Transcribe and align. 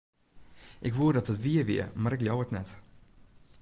Ik 0.87 0.93
woe 0.97 1.13
dat 1.13 1.29
it 1.33 1.41
wier 1.45 1.65
wie, 1.69 1.85
mar 2.01 2.13
ik 2.17 2.23
leau 2.25 2.39
it 2.45 2.53
net. 2.57 2.69